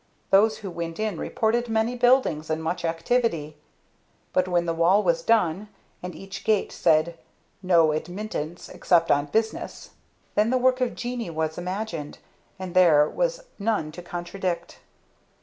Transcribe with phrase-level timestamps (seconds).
[0.31, 3.57] Those who went in reported many buildings, and much activity.
[4.33, 5.69] But, when the wall was done,
[6.01, 7.19] and each gate said
[7.61, 9.91] "No admittance except on business,"
[10.33, 12.17] then the work of genii was imagined,
[12.57, 14.79] and there was none to contradict.